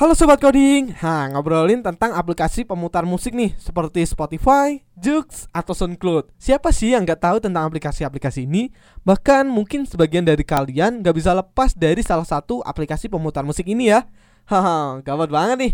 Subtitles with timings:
[0.00, 6.32] Halo Sobat Coding, ha, ngobrolin tentang aplikasi pemutar musik nih Seperti Spotify, Joox, atau SoundCloud.
[6.40, 8.72] Siapa sih yang gak tahu tentang aplikasi-aplikasi ini?
[9.04, 13.92] Bahkan mungkin sebagian dari kalian gak bisa lepas dari salah satu aplikasi pemutar musik ini
[13.92, 14.08] ya.
[14.48, 15.72] Haha, gawat banget nih.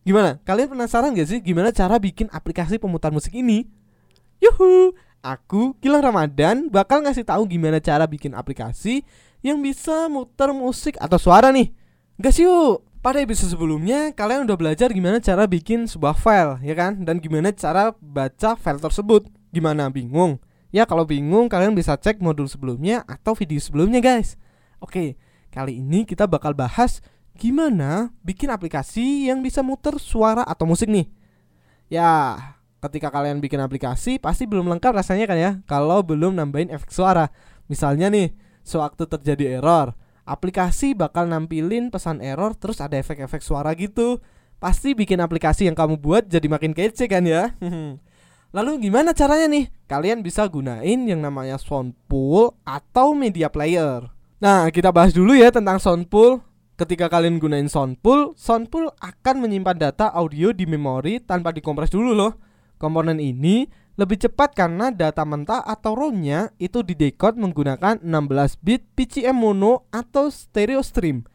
[0.00, 0.40] Gimana?
[0.48, 3.68] Kalian penasaran gak sih gimana cara bikin aplikasi pemutar musik ini?
[4.40, 9.04] Yuhu, aku Gilang Ramadan bakal ngasih tahu gimana cara bikin aplikasi
[9.44, 11.68] yang bisa muter musik atau suara nih.
[12.16, 16.98] Gas yuk pada episode sebelumnya, kalian udah belajar gimana cara bikin sebuah file, ya kan?
[17.02, 19.26] Dan gimana cara baca file tersebut.
[19.54, 20.42] Gimana bingung?
[20.68, 24.36] Ya kalau bingung, kalian bisa cek modul sebelumnya atau video sebelumnya, guys.
[24.82, 25.16] Oke,
[25.48, 27.00] kali ini kita bakal bahas
[27.38, 31.06] gimana bikin aplikasi yang bisa muter suara atau musik nih.
[31.88, 32.36] Ya,
[32.84, 37.30] ketika kalian bikin aplikasi pasti belum lengkap rasanya kan ya kalau belum nambahin efek suara.
[37.70, 38.34] Misalnya nih,
[38.64, 39.96] sewaktu terjadi error,
[40.28, 44.20] aplikasi bakal nampilin pesan error terus ada efek-efek suara gitu.
[44.60, 47.56] Pasti bikin aplikasi yang kamu buat jadi makin kece kan ya.
[48.56, 49.68] Lalu gimana caranya nih?
[49.88, 54.08] Kalian bisa gunain yang namanya Soundpool atau Media Player.
[54.40, 56.40] Nah, kita bahas dulu ya tentang Soundpool.
[56.78, 62.38] Ketika kalian gunain Soundpool, Soundpool akan menyimpan data audio di memori tanpa dikompres dulu loh.
[62.78, 63.66] Komponen ini
[63.98, 70.30] lebih cepat karena data mentah atau ROM-nya itu didekode menggunakan 16 bit PCM mono atau
[70.30, 71.26] stereo stream.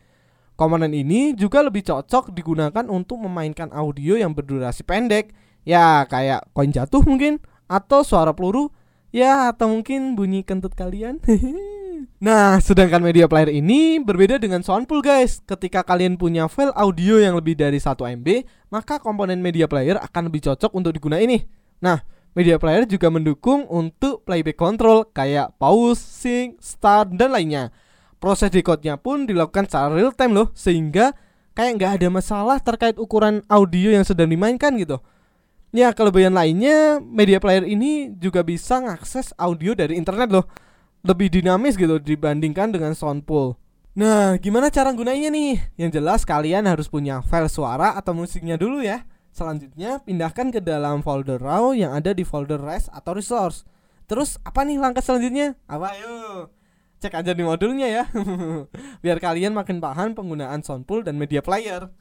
[0.56, 5.36] Komponen ini juga lebih cocok digunakan untuk memainkan audio yang berdurasi pendek,
[5.68, 8.72] ya kayak koin jatuh mungkin atau suara peluru,
[9.12, 11.20] ya atau mungkin bunyi kentut kalian.
[12.22, 15.44] nah, sedangkan media player ini berbeda dengan Soundpool guys.
[15.44, 18.28] Ketika kalian punya file audio yang lebih dari 1 MB,
[18.72, 21.44] maka komponen media player akan lebih cocok untuk digunakan ini.
[21.84, 22.00] Nah,
[22.34, 27.70] Media player juga mendukung untuk playback control kayak pause, sync, start, dan lainnya.
[28.18, 31.14] Proses decode-nya pun dilakukan secara real time loh, sehingga
[31.54, 34.98] kayak nggak ada masalah terkait ukuran audio yang sedang dimainkan gitu.
[35.70, 40.50] Ya kelebihan lainnya, media player ini juga bisa mengakses audio dari internet loh.
[41.04, 43.60] Lebih dinamis gitu dibandingkan dengan Soundpool.
[43.92, 45.60] Nah, gimana cara gunainya nih?
[45.76, 49.04] Yang jelas kalian harus punya file suara atau musiknya dulu ya.
[49.36, 53.68] Selanjutnya, pindahkan ke dalam folder RAW yang ada di folder res atau resource.
[54.08, 55.60] Terus, apa nih langkah selanjutnya?
[55.68, 56.56] Apa yuk?
[57.04, 58.04] Cek aja di modulnya ya.
[59.04, 61.92] Biar kalian makin paham penggunaan Soundpool dan Media Player.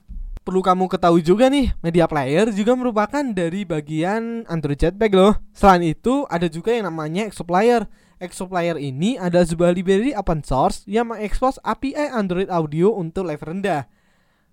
[0.42, 5.38] Perlu kamu ketahui juga nih, Media Player juga merupakan dari bagian Android Jetpack loh.
[5.54, 7.86] Selain itu, ada juga yang namanya Exoplayer.
[8.18, 13.86] Exoplayer ini adalah sebuah library open source yang mengekspos API Android Audio untuk level rendah.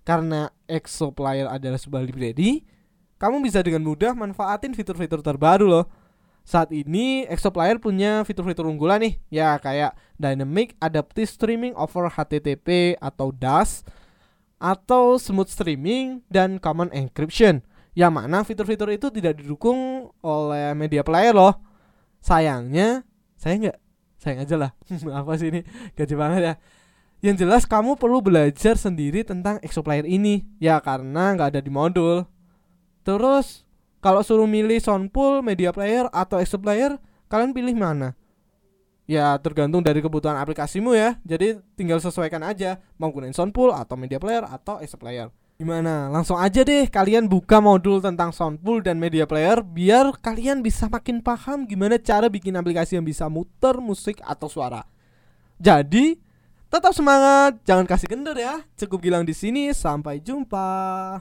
[0.06, 2.62] Karena Exoplayer adalah sebuah library,
[3.18, 5.90] kamu bisa dengan mudah manfaatin fitur-fitur terbaru loh.
[6.46, 13.34] Saat ini Exoplayer punya fitur-fitur unggulan nih, ya kayak Dynamic Adaptive Streaming over HTTP atau
[13.34, 13.82] DAS
[14.60, 17.64] atau Smooth Streaming dan Common Encryption.
[17.96, 21.58] Yang mana fitur-fitur itu tidak didukung oleh media player loh.
[22.20, 23.02] Sayangnya,
[23.34, 23.78] saya nggak,
[24.20, 24.70] sayang aja lah.
[25.24, 25.64] Apa sih ini?
[25.96, 26.54] Gaji banget ya.
[27.20, 32.24] Yang jelas kamu perlu belajar sendiri tentang Exoplayer ini Ya karena nggak ada di modul
[33.04, 33.68] Terus
[34.00, 36.96] kalau suruh milih Soundpool, Media Player atau Exoplayer
[37.28, 38.16] Kalian pilih mana?
[39.10, 44.22] Ya tergantung dari kebutuhan aplikasimu ya Jadi tinggal sesuaikan aja Mau gunain Soundpool atau Media
[44.22, 46.06] Player atau Exoplayer Gimana?
[46.06, 51.18] Langsung aja deh kalian buka modul tentang Soundpool dan Media Player Biar kalian bisa makin
[51.18, 54.86] paham gimana cara bikin aplikasi yang bisa muter musik atau suara
[55.58, 56.30] Jadi
[56.70, 58.62] Tetap semangat, jangan kasih kendor ya.
[58.78, 61.18] Cukup bilang di sini, sampai jumpa.